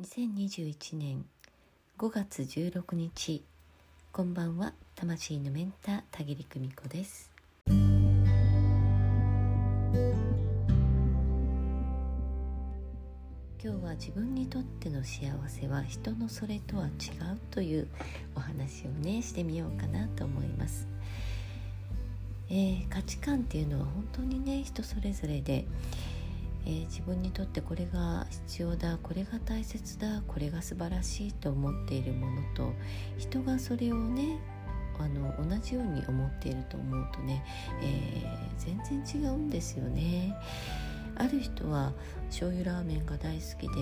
[0.00, 1.24] 2021年
[1.98, 3.42] 5月16日
[4.12, 4.72] こんばんは。
[4.94, 7.32] 魂のメンター田切久美子です。
[7.66, 7.76] 今
[13.60, 16.92] 日は自分にとっての幸せは人のそれとは違う
[17.50, 17.88] という
[18.36, 20.86] お話をねしてみようかなと思います、
[22.48, 25.66] えー、価値観っていうのは本当にね人それぞれで
[26.68, 32.72] えー、自分にとってこれが必要だこれが大切だこれが素晴らしいと思っているものと
[33.16, 34.38] 人がそれをね
[34.98, 37.42] あの同じように思っていると思うとね、
[37.82, 40.36] えー、全然違うんですよね。
[41.16, 41.92] ある人は
[42.26, 43.74] 醤油ラーメンが大好きで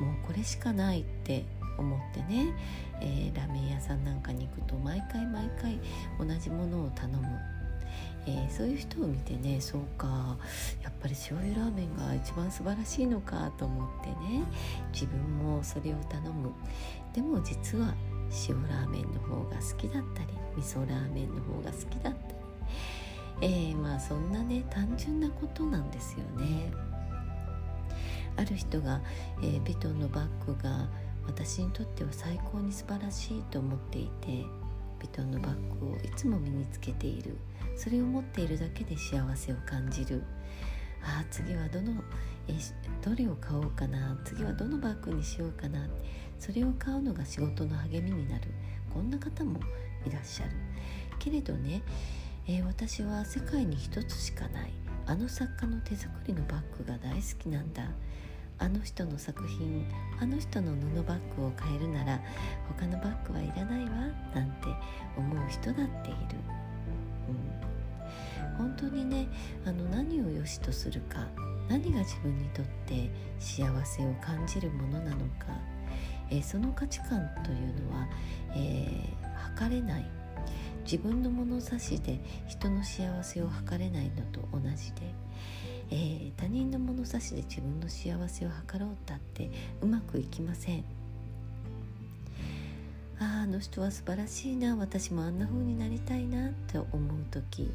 [0.00, 1.44] もうこれしかないって
[1.76, 2.54] 思ってね、
[3.00, 5.78] えー、ラーメン屋さんなんかに行くと毎回毎回
[6.18, 7.57] 同じものを頼む
[8.26, 10.36] えー、そういう人を見てねそうか
[10.82, 14.44] やっぱり醤油ラーメンが一番素晴らしいのかと思ってね
[14.92, 16.52] 自分もそれを頼む。
[17.14, 17.94] でも実は
[18.48, 22.18] 塩ラーメンの方が好きだったり味噌ラーメンの方が好きだったり、
[23.40, 26.70] えー、まあそんなね単純なことなんですよね。
[28.36, 29.00] ある人が、
[29.42, 30.88] えー、ビトンのバッグが
[31.26, 34.44] 私にとっては最高に素晴らしいと思っていて
[35.00, 37.36] ビトンのバッグをいつも身につけている。
[37.78, 40.24] それを持っているだけで幸せを感じる。
[41.00, 41.92] あ次はどの
[42.48, 42.54] え
[43.00, 44.18] どれを買おうかな。
[44.24, 45.86] 次はどのバッグにしようかな。
[46.40, 48.50] それを買うのが仕事の励みになる。
[48.92, 49.60] こんな方も
[50.04, 50.50] いらっしゃる。
[51.20, 51.82] けれどね、
[52.48, 54.72] えー、私は世界に一つしかない。
[55.06, 57.84] あの作家の手作りのバッグが大好きなんだ。
[58.58, 59.86] あの人の作品
[60.20, 62.20] あの人の布バッグを買えるなら
[62.76, 63.90] 他のバッグはいらないわ。
[64.34, 64.66] なんて
[65.16, 66.18] 思う人だっている、
[67.28, 67.57] うん、
[68.58, 69.28] 本当にね
[69.64, 71.26] あの何を良しとするか
[71.68, 75.46] 何が自分にとって幸せを感じるものなのか、
[76.30, 78.08] えー、その価値観というのは、
[78.54, 80.04] えー、測れない。
[80.84, 85.12] 自分の物差しで人の幸せを測れないのと同じで
[85.90, 89.50] えー、他人の物差しで自分の幸せを図ろうったって
[89.80, 90.84] うまくいきません。
[93.20, 96.98] あああの人は素晴らしいな私もあんな風になりたいなって思う
[97.30, 97.72] 時。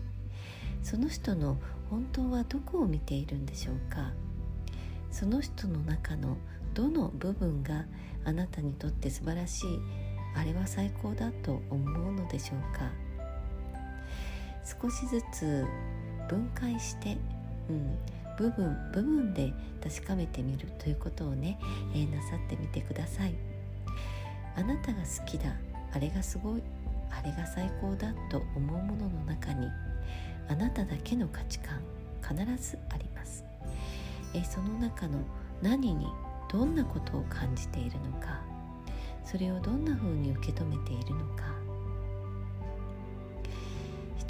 [0.84, 1.58] その人の
[1.90, 4.12] 本当はどこを見ているんでしょうか？
[5.12, 6.38] その人の中の
[6.74, 7.86] どの部分が
[8.26, 9.80] あなたにとって素晴らしい
[10.36, 12.92] あれは最高だと思うのでしょうか？
[14.82, 15.66] 少しずつ
[16.30, 17.18] 分解して
[17.70, 17.98] うん、
[18.38, 21.58] 部分部分で確かめてみるということをね、
[21.94, 23.34] えー、なさってみてください。
[24.58, 25.46] あなたが好きだ
[25.94, 26.64] あれがすごい
[27.10, 29.53] あれが最高だと思うものの中
[30.50, 31.80] あなただけの価値観
[32.22, 32.36] 必
[32.72, 33.44] ずあります、
[34.34, 35.20] え、その中の
[35.62, 36.08] 何に
[36.52, 38.42] どんなことを感じているのか
[39.26, 41.44] それをどんな風に受け止めているのか。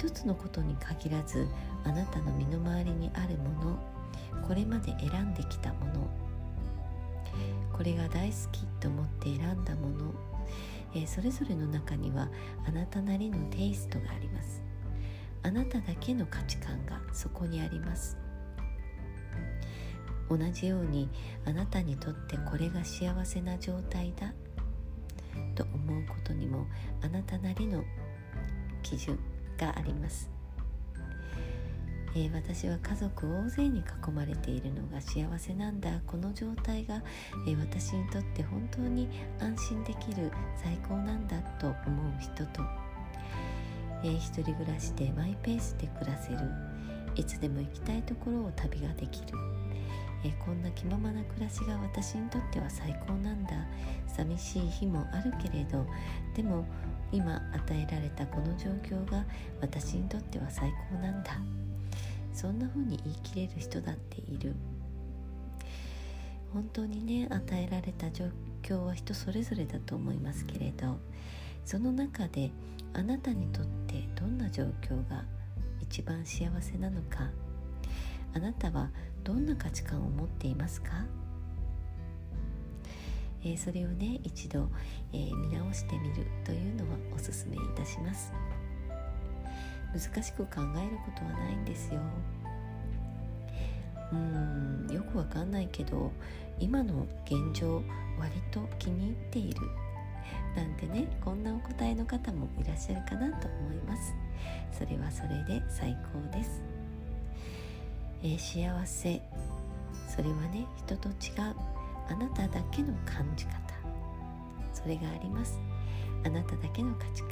[0.04, 1.46] 一つのことに限らず
[1.82, 3.78] あなたの身の回りにあるもの
[4.46, 6.10] これまで選んできたもの
[7.72, 10.14] これが大好きと思って選んだもの、
[10.94, 12.28] え、それぞれの中には
[12.68, 14.63] あなたなりのテイストがあります。
[15.44, 18.18] あなただけの価値観がそこにあります。
[20.28, 21.10] 同じように
[21.44, 24.32] あなたにとってこれが幸せな状態だ
[25.54, 26.66] と思うことにも
[27.02, 27.84] あなたなりの
[28.82, 29.18] 基準
[29.58, 30.30] があります、
[32.16, 36.00] えー、私は家族大勢に囲まれているのが幸せなんだ。
[36.06, 37.02] この状態が、
[37.46, 39.08] えー、私にとって本当に
[39.40, 42.62] 安心できる最高なんだと思う人と、
[44.04, 46.38] えー、一人暮らしでマイペースで暮らせる
[47.16, 49.38] いつでも行きたいところを旅ができる。
[50.26, 53.52] えこんな気ままな暮らしが私にとっては最高なんだ。
[54.06, 55.84] 寂しい日もあるけれど
[56.34, 56.64] でも
[57.12, 59.24] 今与えられたこの状況が
[59.60, 61.38] 私にとっては最高なんだ。
[62.32, 64.54] そんな風に言い切れる人だっている。
[66.52, 68.26] 本当にね与えられた状
[68.62, 70.98] 況は人それぞれだと思いますけれど。
[71.64, 72.50] その中で
[72.92, 75.24] あなたにとってどんな状況が
[75.80, 77.30] 一番幸せなのか
[78.34, 78.90] あなたは
[79.22, 80.90] どんな価値観を持っていますか、
[83.42, 84.68] えー、それをね一度、
[85.12, 88.32] えー、見直してみるというのはおすすめいたします。
[89.94, 92.00] 難しく考えることはないんですよ。
[94.12, 96.12] うんよくわかんないけど
[96.58, 97.82] 今の現状
[98.18, 99.60] 割と気に入っている
[100.56, 104.14] なんてねこんなお答えの方もいらっしゃるかなと思います。
[104.72, 106.62] それはそれで最高です。
[108.22, 109.20] えー、幸せ。
[110.08, 111.14] それはね人と違う。
[112.08, 113.54] あなただけの感じ方。
[114.72, 115.58] それがあります。
[116.24, 117.30] あなただけの価値観、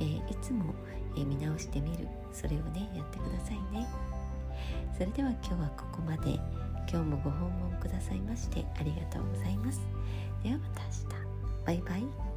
[0.00, 0.74] えー、いつも、
[1.16, 2.08] えー、見直してみる。
[2.32, 3.86] それをねやってくださいね。
[4.94, 6.38] それでは今日はここまで。
[6.92, 9.80] 今日もご訪問くださいましてありがとうございます。
[10.42, 11.29] ではまた明日。
[11.70, 12.29] バイバイ。